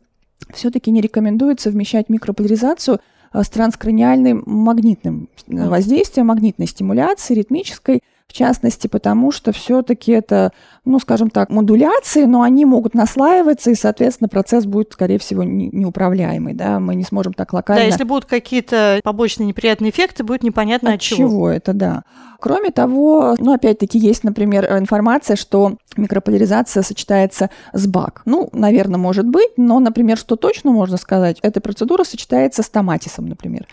все-таки 0.54 0.92
не 0.92 1.02
рекомендуют 1.02 1.62
совмещать 1.62 2.10
микрополяризацию 2.10 3.00
э, 3.34 3.44
с 3.44 3.50
транскраниальным 3.50 4.44
магнитным 4.46 5.30
mm-hmm. 5.48 5.70
воздействием, 5.70 6.28
магнитной 6.28 6.68
стимуляцией, 6.68 7.40
ритмической, 7.40 8.02
в 8.28 8.34
частности, 8.34 8.88
потому 8.88 9.32
что 9.32 9.52
все-таки 9.52 10.12
это 10.12 10.52
ну, 10.86 11.00
скажем 11.00 11.30
так, 11.30 11.50
модуляции, 11.50 12.26
но 12.26 12.42
они 12.42 12.66
могут 12.66 12.94
наслаиваться, 12.94 13.72
и, 13.72 13.76
соответственно, 13.76 14.28
процесс 14.28 14.66
будет, 14.66 14.92
скорее 14.92 15.18
всего, 15.18 15.44
не, 15.44 15.70
неуправляемый, 15.70 16.54
да, 16.54 16.80
мы 16.80 16.96
не 16.96 17.06
сможем 17.06 17.34
так 17.34 17.54
локально... 17.54 17.84
Да, 17.84 17.88
если 17.88 18.04
будут 18.04 18.26
какие-то 18.26 19.00
побочные 19.04 19.48
неприятные 19.48 19.92
эффекты, 19.92 20.24
будет 20.24 20.44
непонятно 20.44 20.90
от, 20.90 20.96
от 20.96 21.02
чего. 21.02 21.18
чего 21.18 21.50
это, 21.50 21.74
да. 21.74 22.04
Кроме 22.42 22.72
того, 22.72 23.36
ну, 23.40 23.54
опять-таки, 23.54 23.98
есть, 23.98 24.26
например, 24.26 24.66
информация, 24.78 25.38
что 25.38 25.78
микрополяризация 25.96 26.84
сочетается 26.84 27.50
с 27.72 27.88
БАК. 27.88 28.24
Ну, 28.26 28.50
наверное, 28.52 28.98
может 28.98 29.26
быть, 29.26 29.52
но, 29.56 29.80
например, 29.80 30.18
что 30.18 30.36
точно 30.36 30.72
можно 30.72 30.98
сказать, 30.98 31.40
эта 31.42 31.62
процедура 31.62 32.04
сочетается 32.04 32.62
с 32.62 32.70
томатисом, 32.70 33.28
например. 33.28 33.66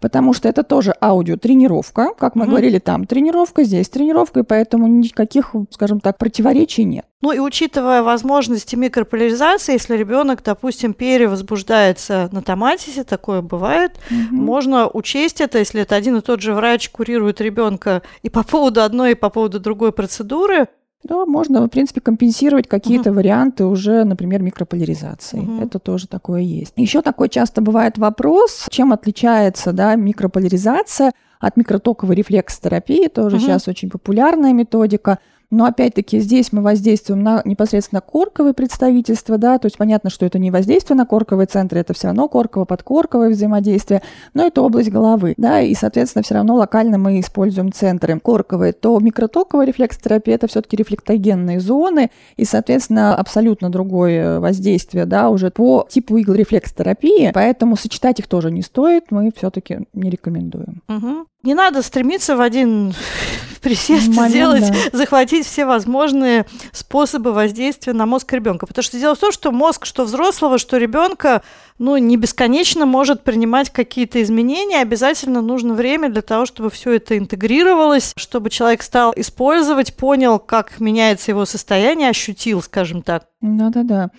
Потому 0.00 0.34
что 0.34 0.46
это 0.46 0.62
тоже 0.62 0.94
аудиотренировка, 1.00 2.10
как 2.18 2.34
мы 2.34 2.44
mm-hmm. 2.44 2.48
говорили, 2.48 2.78
там 2.78 3.06
тренировка, 3.06 3.64
здесь 3.64 3.88
тренировка, 3.98 4.40
и 4.40 4.42
поэтому 4.44 4.86
никаких, 4.86 5.54
скажем 5.70 6.00
так, 6.00 6.18
противоречий 6.18 6.58
речи 6.58 6.80
нет. 6.82 7.04
Ну 7.20 7.32
и 7.32 7.38
учитывая 7.38 8.02
возможности 8.02 8.76
микрополяризации, 8.76 9.72
если 9.72 9.96
ребенок, 9.96 10.42
допустим, 10.44 10.94
перевозбуждается 10.94 12.28
на 12.32 12.42
томатисе, 12.42 13.04
такое 13.04 13.42
бывает, 13.42 13.92
угу. 14.10 14.36
можно 14.36 14.88
учесть 14.88 15.40
это, 15.40 15.58
если 15.58 15.82
это 15.82 15.96
один 15.96 16.16
и 16.16 16.20
тот 16.20 16.40
же 16.40 16.54
врач 16.54 16.90
курирует 16.90 17.40
ребенка 17.40 18.02
и 18.22 18.30
по 18.30 18.44
поводу 18.44 18.82
одной, 18.82 19.12
и 19.12 19.14
по 19.14 19.30
поводу 19.30 19.58
другой 19.58 19.92
процедуры, 19.92 20.68
да, 21.04 21.24
можно, 21.26 21.62
в 21.62 21.68
принципе, 21.68 22.00
компенсировать 22.00 22.66
какие-то 22.66 23.10
uh 23.10 23.12
варианты 23.12 23.64
уже, 23.64 24.02
например, 24.04 24.42
микрополяризации. 24.42 25.40
uh 25.40 25.64
Это 25.64 25.78
тоже 25.78 26.08
такое 26.08 26.40
есть. 26.40 26.72
Еще 26.76 27.02
такой 27.02 27.28
часто 27.28 27.60
бывает 27.60 27.98
вопрос, 27.98 28.66
чем 28.70 28.92
отличается 28.92 29.72
да, 29.72 29.94
микрополяризация 29.94 31.12
от 31.40 31.56
микротоковой 31.56 32.16
рефлексотерапии, 32.16 33.08
тоже 33.08 33.36
uh 33.36 33.40
сейчас 33.40 33.68
очень 33.68 33.90
популярная 33.90 34.52
методика. 34.52 35.18
Но 35.50 35.64
опять-таки 35.64 36.20
здесь 36.20 36.52
мы 36.52 36.60
воздействуем 36.60 37.22
на 37.22 37.40
непосредственно 37.46 38.02
корковые 38.02 38.52
представительства, 38.52 39.38
да, 39.38 39.58
то 39.58 39.66
есть 39.66 39.78
понятно, 39.78 40.10
что 40.10 40.26
это 40.26 40.38
не 40.38 40.50
воздействие 40.50 40.96
на 40.96 41.06
корковые 41.06 41.46
центры, 41.46 41.80
это 41.80 41.94
все 41.94 42.08
равно 42.08 42.28
корково-подкорковое 42.30 43.30
взаимодействие, 43.30 44.02
но 44.34 44.44
это 44.44 44.60
область 44.60 44.90
головы, 44.90 45.32
да, 45.38 45.62
и, 45.62 45.74
соответственно, 45.74 46.22
все 46.22 46.34
равно 46.34 46.54
локально 46.54 46.98
мы 46.98 47.20
используем 47.20 47.72
центры 47.72 48.20
корковые, 48.20 48.74
то 48.74 48.98
микротоковая 49.00 49.66
рефлексотерапия 49.66 50.34
это 50.34 50.48
все-таки 50.48 50.76
рефлектогенные 50.76 51.60
зоны, 51.60 52.10
и, 52.36 52.44
соответственно, 52.44 53.16
абсолютно 53.16 53.70
другое 53.70 54.40
воздействие, 54.40 55.06
да, 55.06 55.30
уже 55.30 55.50
по 55.50 55.86
типу 55.88 56.18
игл 56.18 56.34
рефлексотерапии, 56.34 57.30
поэтому 57.32 57.76
сочетать 57.76 58.20
их 58.20 58.26
тоже 58.26 58.50
не 58.50 58.60
стоит, 58.60 59.10
мы 59.10 59.32
все-таки 59.34 59.86
не 59.94 60.10
рекомендуем. 60.10 60.82
Угу. 60.88 61.26
Не 61.44 61.54
надо 61.54 61.82
стремиться 61.82 62.36
в 62.36 62.40
один 62.40 62.94
присест 63.62 64.08
Момент, 64.08 64.30
сделать, 64.30 64.70
да. 64.70 64.98
захватить 64.98 65.46
все 65.46 65.66
возможные 65.66 66.46
способы 66.72 67.32
воздействия 67.32 67.92
на 67.92 68.06
мозг 68.06 68.32
ребенка. 68.32 68.66
Потому 68.66 68.82
что 68.82 68.98
дело 68.98 69.14
в 69.14 69.18
том, 69.18 69.30
что 69.30 69.52
мозг, 69.52 69.86
что 69.86 70.04
взрослого, 70.04 70.58
что 70.58 70.78
ребенка, 70.78 71.42
ну, 71.78 71.96
не 71.96 72.16
бесконечно 72.16 72.86
может 72.86 73.22
принимать 73.22 73.70
какие-то 73.70 74.20
изменения. 74.20 74.80
Обязательно 74.80 75.40
нужно 75.40 75.74
время 75.74 76.08
для 76.08 76.22
того, 76.22 76.44
чтобы 76.44 76.70
все 76.70 76.92
это 76.92 77.16
интегрировалось, 77.16 78.14
чтобы 78.16 78.50
человек 78.50 78.82
стал 78.82 79.12
использовать, 79.14 79.94
понял, 79.94 80.40
как 80.40 80.80
меняется 80.80 81.30
его 81.30 81.44
состояние, 81.46 82.10
ощутил, 82.10 82.62
скажем 82.62 83.02
так. 83.02 83.26
Да-да-да. 83.40 84.10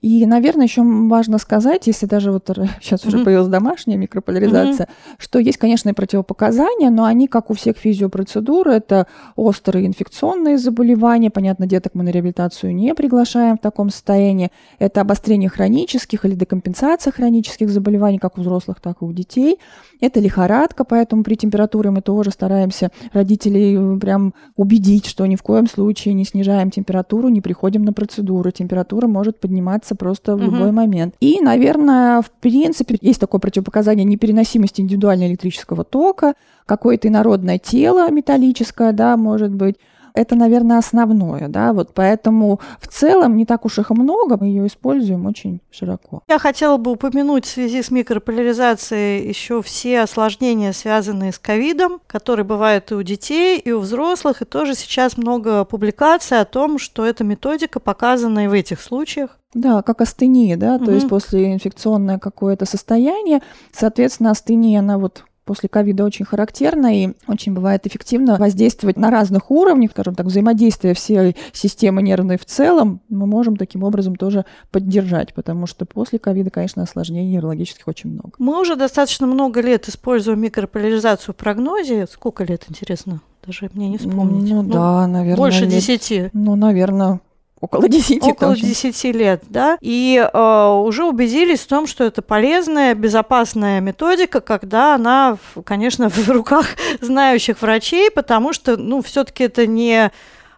И, 0.00 0.24
наверное, 0.24 0.66
еще 0.66 0.82
важно 0.84 1.38
сказать, 1.38 1.88
если 1.88 2.06
даже 2.06 2.30
вот 2.30 2.48
сейчас 2.80 3.04
уже 3.06 3.24
появилась 3.24 3.48
домашняя 3.48 3.96
микрополяризация, 3.96 4.86
mm-hmm. 4.86 5.14
что 5.18 5.40
есть, 5.40 5.58
конечно, 5.58 5.88
и 5.88 5.92
противопоказания, 5.92 6.88
но 6.90 7.04
они, 7.04 7.26
как 7.26 7.50
у 7.50 7.54
всех 7.54 7.76
физиопроцедур, 7.76 8.68
это 8.68 9.08
острые 9.34 9.84
инфекционные 9.84 10.58
заболевания. 10.58 11.28
Понятно, 11.28 11.66
деток 11.66 11.96
мы 11.96 12.04
на 12.04 12.10
реабилитацию 12.10 12.72
не 12.72 12.94
приглашаем 12.94 13.56
в 13.56 13.60
таком 13.60 13.90
состоянии. 13.90 14.52
Это 14.78 15.00
обострение 15.00 15.48
хронических 15.48 16.24
или 16.24 16.36
декомпенсация 16.36 17.12
хронических 17.12 17.70
заболеваний, 17.70 18.18
как 18.18 18.38
у 18.38 18.42
взрослых, 18.42 18.80
так 18.80 19.02
и 19.02 19.04
у 19.04 19.12
детей. 19.12 19.58
Это 20.00 20.20
лихорадка, 20.20 20.84
поэтому 20.84 21.24
при 21.24 21.34
температуре 21.34 21.90
мы 21.90 22.00
тоже 22.00 22.30
стараемся 22.30 22.92
родителей 23.12 23.98
прям 23.98 24.34
убедить, 24.54 25.06
что 25.06 25.26
ни 25.26 25.34
в 25.34 25.42
коем 25.42 25.66
случае 25.66 26.14
не 26.14 26.24
снижаем 26.24 26.70
температуру, 26.70 27.28
не 27.28 27.40
приходим 27.40 27.82
на 27.82 27.92
процедуру. 27.92 28.52
Температура 28.68 29.06
может 29.06 29.40
подниматься 29.40 29.94
просто 29.94 30.36
в 30.36 30.42
угу. 30.42 30.44
любой 30.44 30.72
момент. 30.72 31.14
И, 31.20 31.40
наверное, 31.40 32.20
в 32.20 32.30
принципе, 32.30 32.98
есть 33.00 33.18
такое 33.18 33.40
противопоказание 33.40 34.04
непереносимости 34.04 34.82
индивидуального 34.82 35.30
электрического 35.30 35.84
тока, 35.84 36.34
какое-то 36.66 37.08
инородное 37.08 37.58
тело 37.58 38.10
металлическое, 38.10 38.92
да, 38.92 39.16
может 39.16 39.54
быть, 39.54 39.76
это, 40.18 40.34
наверное, 40.34 40.78
основное, 40.78 41.48
да, 41.48 41.72
вот 41.72 41.94
поэтому 41.94 42.60
в 42.80 42.88
целом 42.88 43.36
не 43.36 43.46
так 43.46 43.64
уж 43.64 43.78
их 43.78 43.90
и 43.90 43.94
много, 43.94 44.36
мы 44.36 44.46
ее 44.46 44.66
используем 44.66 45.26
очень 45.26 45.60
широко. 45.70 46.22
Я 46.28 46.38
хотела 46.38 46.76
бы 46.76 46.90
упомянуть 46.90 47.44
в 47.44 47.48
связи 47.48 47.82
с 47.82 47.90
микрополяризацией 47.90 49.28
еще 49.28 49.62
все 49.62 50.00
осложнения, 50.00 50.72
связанные 50.72 51.32
с 51.32 51.38
ковидом, 51.38 52.00
которые 52.06 52.44
бывают 52.44 52.90
и 52.90 52.94
у 52.94 53.02
детей, 53.02 53.58
и 53.58 53.70
у 53.70 53.78
взрослых, 53.78 54.42
и 54.42 54.44
тоже 54.44 54.74
сейчас 54.74 55.16
много 55.16 55.64
публикаций 55.64 56.40
о 56.40 56.44
том, 56.44 56.78
что 56.78 57.04
эта 57.04 57.22
методика 57.22 57.78
показана 57.78 58.44
и 58.44 58.48
в 58.48 58.52
этих 58.52 58.80
случаях. 58.80 59.38
Да, 59.54 59.82
как 59.82 60.00
астения, 60.00 60.56
да, 60.56 60.74
угу. 60.74 60.86
то 60.86 60.92
есть 60.92 61.08
после 61.08 61.52
инфекционное 61.52 62.18
какое-то 62.18 62.66
состояние, 62.66 63.40
соответственно, 63.72 64.32
астения, 64.32 64.80
она 64.80 64.98
вот 64.98 65.24
после 65.48 65.70
ковида 65.70 66.04
очень 66.04 66.26
характерна 66.26 66.94
и 66.94 67.14
очень 67.26 67.54
бывает 67.54 67.86
эффективно 67.86 68.36
воздействовать 68.36 68.98
на 68.98 69.10
разных 69.10 69.50
уровнях, 69.50 69.92
скажем 69.92 70.14
так, 70.14 70.26
взаимодействие 70.26 70.92
всей 70.92 71.36
системы 71.54 72.02
нервной 72.02 72.36
в 72.36 72.44
целом, 72.44 73.00
мы 73.08 73.26
можем 73.26 73.56
таким 73.56 73.82
образом 73.82 74.14
тоже 74.14 74.44
поддержать, 74.70 75.32
потому 75.32 75.66
что 75.66 75.86
после 75.86 76.18
ковида, 76.18 76.50
конечно, 76.50 76.82
осложнений 76.82 77.36
неврологических 77.36 77.88
очень 77.88 78.10
много. 78.10 78.32
Мы 78.38 78.60
уже 78.60 78.76
достаточно 78.76 79.26
много 79.26 79.62
лет 79.62 79.88
используем 79.88 80.38
микрополяризацию 80.40 81.32
в 81.32 81.36
прогнозе. 81.36 82.06
Сколько 82.12 82.44
лет, 82.44 82.66
интересно? 82.68 83.22
Даже 83.46 83.70
мне 83.72 83.88
не 83.88 83.96
вспомнить. 83.96 84.50
Ну, 84.50 84.60
ну 84.60 84.70
да, 84.70 85.06
наверное. 85.06 85.38
Больше 85.38 85.66
десяти. 85.66 86.28
Ну, 86.34 86.56
наверное, 86.56 87.20
Около 87.60 87.88
10 87.88 88.22
Около 88.22 88.54
точно. 88.54 88.68
10 88.68 89.04
лет, 89.14 89.42
да. 89.48 89.78
И 89.80 90.16
э, 90.16 90.66
уже 90.66 91.04
убедились 91.04 91.60
в 91.60 91.66
том, 91.66 91.86
что 91.86 92.04
это 92.04 92.22
полезная, 92.22 92.94
безопасная 92.94 93.80
методика, 93.80 94.40
когда 94.40 94.94
она, 94.94 95.38
конечно, 95.64 96.08
в 96.08 96.28
руках 96.28 96.66
знающих 97.00 97.60
врачей, 97.62 98.10
потому 98.10 98.52
что, 98.52 98.76
ну, 98.76 99.02
все-таки 99.02 99.44
это 99.44 99.66
не 99.66 100.10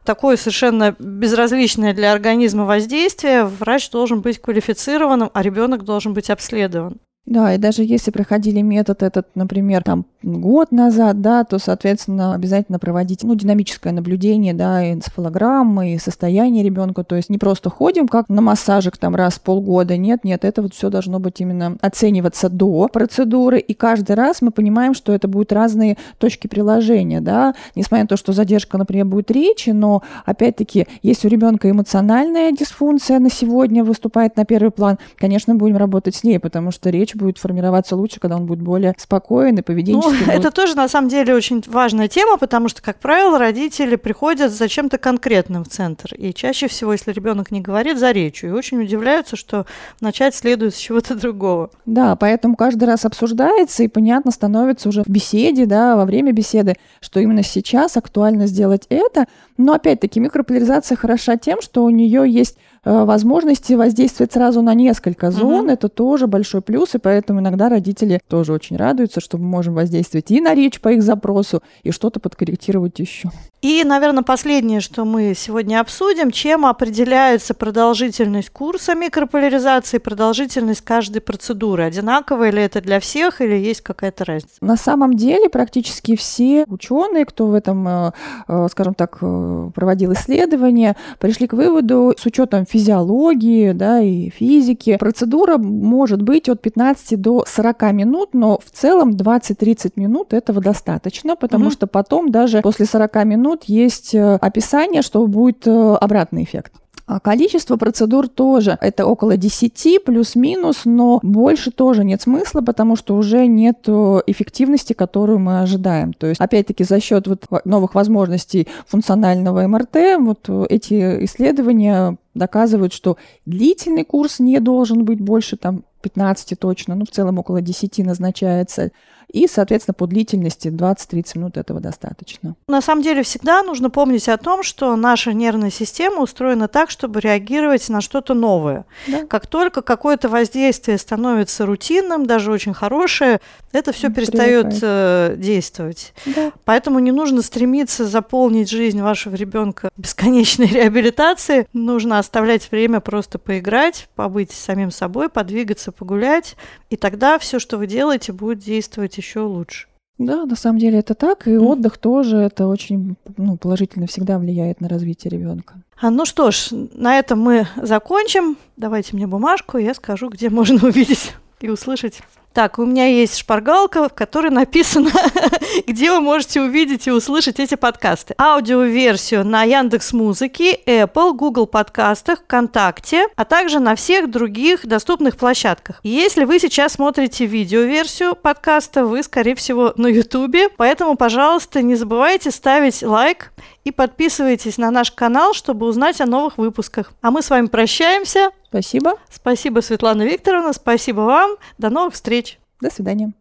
такое 0.05 0.37
совершенно 0.37 0.95
безразличное 0.99 1.95
для 1.95 2.13
организма 2.13 2.65
воздействие, 2.65 3.45
врач 3.45 3.91
должен 3.91 4.21
быть 4.21 4.41
квалифицированным, 4.41 5.31
а 5.33 5.43
ребенок 5.43 5.85
должен 5.85 6.15
быть 6.15 6.31
обследован. 6.31 6.99
Да, 7.27 7.55
и 7.55 7.59
даже 7.59 7.85
если 7.85 8.11
проходили 8.11 8.61
метод 8.61 9.03
этот, 9.03 9.29
например, 9.35 9.83
там 9.85 10.07
год 10.23 10.73
назад, 10.73 11.21
да, 11.21 11.45
то, 11.45 11.59
соответственно, 11.59 12.35
обязательно 12.35 12.79
проводить, 12.79 13.23
ну, 13.23 13.35
динамическое 13.35 13.93
наблюдение, 13.93 14.55
да, 14.55 14.91
энцефалограммы, 14.93 15.95
и 15.95 15.99
состояние 15.99 16.65
ребенка, 16.65 17.05
то 17.05 17.17
есть 17.17 17.29
не 17.31 17.39
просто 17.39 17.71
ходим 17.71 18.09
как 18.09 18.29
на 18.29 18.41
массажик 18.41 18.97
там 18.97 19.15
раз 19.15 19.35
в 19.35 19.43
полгода, 19.43 19.97
нет, 19.97 20.25
нет, 20.25 20.45
это 20.45 20.63
вот 20.63 20.75
все 20.75 20.91
должно 20.91 21.21
быть 21.21 21.41
именно 21.41 21.77
оцениваться 21.81 22.49
до 22.49 22.89
процедуры, 22.89 23.61
и 23.61 23.75
каждый 23.75 24.17
раз 24.17 24.43
мы 24.43 24.51
понимаем, 24.51 24.95
что 24.95 25.13
это 25.13 25.29
будут 25.29 25.53
разные 25.53 25.99
точки 26.19 26.49
приложения, 26.49 27.21
да, 27.21 27.55
несмотря 27.77 28.05
на 28.05 28.09
то, 28.09 28.17
что 28.17 28.33
задержка, 28.33 28.77
например, 28.79 29.05
будет 29.05 29.31
речи, 29.31 29.71
но, 29.71 30.03
опять-таки, 30.25 30.87
если 31.03 31.29
у 31.29 31.31
ребенка 31.31 31.71
эмоциональная 31.71 32.51
дисфункция 32.51 33.19
на 33.21 33.31
сегодня 33.31 33.85
выступает 33.85 34.37
на 34.37 34.45
первый 34.45 34.71
план, 34.71 34.99
конечно, 35.17 35.55
будем 35.55 35.77
работать 35.77 36.15
с 36.17 36.25
ней, 36.25 36.39
потому 36.41 36.71
что 36.71 36.91
речь 36.91 37.10
речь 37.11 37.15
будет 37.15 37.39
формироваться 37.39 37.97
лучше, 37.97 38.21
когда 38.21 38.37
он 38.37 38.47
будет 38.47 38.61
более 38.61 38.95
спокоен 38.99 39.59
и 39.59 39.63
поведенческий. 39.63 40.27
Ну, 40.27 40.33
это 40.33 40.51
тоже, 40.51 40.75
на 40.75 40.89
самом 40.89 41.09
деле, 41.09 41.35
очень 41.35 41.63
важная 41.67 42.09
тема, 42.09 42.37
потому 42.39 42.69
что, 42.69 42.83
как 42.83 42.99
правило, 42.99 43.39
родители 43.39 43.97
приходят 43.97 44.53
за 44.53 44.69
чем-то 44.69 44.99
конкретным 44.99 45.65
в 45.65 45.69
центр. 45.69 46.15
И 46.15 46.33
чаще 46.33 46.69
всего, 46.69 46.93
если 46.93 47.13
ребенок 47.13 47.51
не 47.51 47.61
говорит, 47.61 47.99
за 47.99 48.13
речью. 48.13 48.51
И 48.51 48.53
очень 48.53 48.81
удивляются, 48.83 49.37
что 49.37 49.67
начать 50.01 50.35
следует 50.35 50.75
с 50.75 50.79
чего-то 50.79 51.15
другого. 51.21 51.71
Да, 51.87 52.17
поэтому 52.17 52.57
каждый 52.57 52.85
раз 52.85 53.05
обсуждается, 53.05 53.83
и 53.83 53.89
понятно 53.89 54.31
становится 54.31 54.89
уже 54.89 55.03
в 55.03 55.09
беседе, 55.09 55.67
да, 55.67 55.97
во 55.97 56.05
время 56.05 56.33
беседы, 56.33 56.77
что 57.01 57.21
именно 57.21 57.43
сейчас 57.43 57.97
актуально 57.97 58.47
сделать 58.47 58.87
это. 58.89 59.27
Но, 59.57 59.75
опять-таки, 59.75 60.21
микрополяризация 60.21 60.97
хороша 60.97 61.37
тем, 61.37 61.61
что 61.61 61.85
у 61.85 61.91
нее 61.91 62.25
есть 62.27 62.57
возможности 62.85 63.75
воздействовать 63.75 64.33
сразу 64.33 64.63
на 64.63 64.75
несколько 64.75 65.31
зон. 65.31 65.65
Угу. 65.65 65.73
Это 65.73 65.89
тоже 65.89 66.27
большой 66.27 66.63
плюс, 66.63 66.95
и 66.95 66.99
поэтому 66.99 67.41
иногда 67.41 67.69
родители 67.69 68.21
тоже 68.29 68.53
очень 68.53 68.77
радуются, 68.77 69.21
что 69.21 69.39
мы 69.39 69.45
можем 69.45 69.75
воздействовать 69.75 70.31
и 70.31 70.41
на 70.41 70.55
речь 70.55 70.81
по 70.81 70.89
их 70.89 71.03
запросу, 71.03 71.63
и 71.83 71.91
что-то 71.91 72.21
подкорректировать 72.21 72.99
еще. 72.99 73.31
И, 73.63 73.85
наверное, 73.85 74.23
последнее, 74.23 74.81
что 74.81 75.05
мы 75.05 75.35
сегодня 75.37 75.81
обсудим, 75.81 76.31
чем 76.31 76.65
определяется 76.65 77.53
продолжительность 77.53 78.49
курса 78.49 78.95
микрополяризации, 78.95 79.99
продолжительность 79.99 80.81
каждой 80.81 81.21
процедуры. 81.21 81.85
Одинаковая 81.85 82.53
ли 82.53 82.63
это 82.63 82.81
для 82.81 83.01
всех 83.01 83.43
или 83.43 83.55
есть 83.55 83.83
какая-то 83.83 84.25
разница? 84.25 84.57
На 84.63 84.79
самом 84.79 85.15
деле 85.15 85.51
практически 85.51 86.17
все 86.17 86.65
ученые, 86.69 87.27
кто 87.27 87.49
в 87.49 87.55
этом, 87.55 87.87
э, 87.87 88.13
э, 88.49 88.69
скажем 88.71 88.95
так, 88.95 89.19
проводил 89.19 90.15
исследования, 90.15 90.97
пришли 91.19 91.47
к 91.47 91.53
выводу 91.53 92.15
с 92.19 92.25
учетом 92.25 92.65
физиологии, 92.71 93.73
да, 93.73 94.01
и 94.01 94.31
физики. 94.31 94.97
Процедура 94.99 95.59
может 95.59 96.23
быть 96.23 96.49
от 96.49 96.63
15 96.63 97.21
до 97.21 97.45
40 97.47 97.93
минут, 97.93 98.31
но 98.33 98.59
в 98.59 98.71
целом 98.71 99.11
20-30 99.11 99.93
минут 99.97 100.33
этого 100.33 100.61
достаточно, 100.61 101.37
потому 101.37 101.67
угу. 101.67 101.73
что 101.73 101.87
потом 101.87 102.31
даже 102.31 102.61
после 102.63 102.87
40 102.87 103.25
минут 103.25 103.65
есть 103.65 104.15
э, 104.15 104.37
описание, 104.37 105.03
что 105.03 105.27
будет 105.27 105.67
э, 105.67 105.71
обратный 105.71 106.45
эффект. 106.45 106.73
А 107.11 107.19
количество 107.19 107.77
процедур 107.77 108.29
тоже 108.29 108.79
это 108.81 109.05
около 109.05 109.37
10 109.37 110.05
плюс-минус, 110.05 110.83
но 110.85 111.19
больше 111.25 111.73
тоже 111.73 112.05
нет 112.05 112.23
смысла, 112.23 112.61
потому 112.61 112.95
что 112.95 113.17
уже 113.17 113.49
нет 113.49 113.89
эффективности, 113.89 114.93
которую 114.93 115.41
мы 115.41 115.61
ожидаем. 115.61 116.13
То 116.13 116.29
есть, 116.29 116.41
опять-таки, 116.41 116.85
за 116.85 117.01
счет 117.01 117.27
вот 117.27 117.47
новых 117.65 117.97
возможностей 117.97 118.69
функционального 118.87 119.67
МРТ, 119.67 120.21
вот 120.21 120.49
эти 120.69 121.25
исследования 121.25 122.17
доказывают, 122.41 122.93
что 122.93 123.17
длительный 123.47 124.05
курс 124.05 124.41
не 124.41 124.59
должен 124.59 125.05
быть 125.05 125.21
больше 125.21 125.57
там 125.57 125.85
15 126.01 126.59
точно, 126.59 126.95
ну 126.95 127.05
в 127.05 127.11
целом 127.11 127.39
около 127.39 127.61
10 127.61 127.99
назначается. 127.99 128.91
И, 129.33 129.47
соответственно, 129.47 129.95
по 129.95 130.07
длительности 130.07 130.69
20-30 130.69 131.39
минут 131.39 131.57
этого 131.57 131.81
достаточно. 131.81 132.57
На 132.67 132.81
самом 132.81 133.03
деле 133.03 133.23
всегда 133.23 133.63
нужно 133.63 133.89
помнить 133.91 134.29
о 134.29 134.37
том, 134.37 134.63
что 134.63 134.97
наша 134.97 135.33
нервная 135.33 135.71
система 135.71 136.23
устроена 136.23 136.69
так, 136.69 136.91
чтобы 136.91 137.21
реагировать 137.21 137.89
на 137.89 138.01
что-то 138.01 138.35
новое. 138.35 138.87
Да. 139.07 139.27
Как 139.27 139.47
только 139.47 139.83
какое-то 139.83 140.29
воздействие 140.29 140.99
становится 140.99 141.65
рутинным, 141.65 142.27
даже 142.27 142.51
очень 142.51 142.75
хорошее, 142.75 143.41
это 143.73 143.93
все 143.93 144.11
перестает 144.11 144.79
э, 144.83 145.35
действовать. 145.37 146.13
Да. 146.27 146.51
Поэтому 146.65 146.99
не 146.99 147.13
нужно 147.13 147.43
стремиться 147.43 148.07
заполнить 148.07 148.69
жизнь 148.69 149.01
вашего 149.01 149.37
ребенка 149.37 149.91
бесконечной 149.97 150.67
реабилитацией. 150.67 151.67
Нужно 151.73 152.19
оставлять 152.19 152.71
время 152.73 153.01
просто 153.01 153.39
поиграть, 153.39 154.09
побыть 154.17 154.51
самим 154.51 154.91
собой, 154.91 155.29
подвигаться, 155.29 155.90
погулять. 155.93 156.57
И 156.89 156.97
тогда 156.97 157.39
все, 157.39 157.59
что 157.59 157.79
вы 157.79 157.87
делаете, 157.87 158.33
будет 158.33 158.59
действовать 158.59 159.17
еще 159.17 159.41
лучше. 159.41 159.89
Да, 160.19 160.45
на 160.45 160.55
самом 160.55 160.79
деле 160.79 160.99
это 160.99 161.15
так, 161.15 161.49
и 161.49 161.53
mm. 161.53 161.61
отдых 161.61 161.97
тоже 161.97 162.37
это 162.37 162.67
очень 162.67 163.17
ну, 163.39 163.57
положительно 163.57 164.07
всегда 164.07 164.39
влияет 164.39 164.83
на 164.83 164.89
развитие 164.89 165.31
ребенка. 165.31 165.83
А, 165.99 166.11
ну 166.11 166.27
что 166.27 166.51
ж, 166.51 166.69
на 166.73 167.19
этом 167.19 167.41
мы 167.41 167.67
закончим. 167.77 168.59
Давайте 168.77 169.17
мне 169.17 169.27
бумажку, 169.27 169.79
я 169.79 169.95
скажу, 169.95 170.29
где 170.29 170.51
можно 170.51 170.77
увидеть 170.87 171.33
и 171.61 171.71
услышать 171.71 172.21
так, 172.53 172.81
у 172.81 172.85
меня 172.85 173.07
есть 173.07 173.39
шпаргалка, 173.39 174.09
в 174.09 174.13
которой 174.13 174.51
написано, 174.51 175.11
где 175.87 176.11
вы 176.11 176.21
можете 176.21 176.61
увидеть 176.61 177.07
и 177.07 177.13
услышать 177.13 177.61
эти 177.61 177.77
подкасты. 177.77 178.35
Аудиоверсию 178.39 179.45
на 179.45 179.63
Яндекс 179.63 180.13
Музыке, 180.13 180.81
Apple, 180.85 181.33
Google 181.35 181.67
подкастах, 181.67 182.41
ВКонтакте, 182.41 183.29
а 183.37 183.45
также 183.45 183.79
на 183.79 183.95
всех 183.95 184.31
других 184.31 184.85
доступных 184.85 185.37
площадках. 185.37 186.01
Если 186.03 186.45
вы 186.45 186.59
сейчас 186.59 186.95
смотрите 186.95 187.47
видеоверсию 187.47 188.35
подкаста, 188.35 189.05
вы, 189.05 189.23
скорее 189.23 189.55
всего, 189.55 189.93
на 189.97 190.09
YouTube, 190.09 190.73
поэтому, 190.77 191.17
пожалуйста, 191.17 191.83
не 191.83 191.95
забывайте 191.95 192.51
ставить 192.51 193.03
лайк 193.05 193.53
и 193.85 193.93
подписывайтесь 193.93 194.77
на 194.77 194.91
наш 194.91 195.13
канал, 195.13 195.55
чтобы 195.55 195.87
узнать 195.87 196.21
о 196.21 196.27
новых 196.27 196.59
выпусках. 196.59 197.13
А 197.23 197.31
мы 197.31 197.43
с 197.43 197.51
вами 197.51 197.67
прощаемся. 197.67 198.51
Спасибо. 198.69 199.15
Спасибо, 199.29 199.81
Светлана 199.81 200.23
Викторовна. 200.23 200.73
Спасибо 200.73 201.23
вам. 201.23 201.57
До 201.79 201.91
новых 201.91 202.15
встреч. 202.15 202.40
До 202.81 202.91
свидания. 202.91 203.33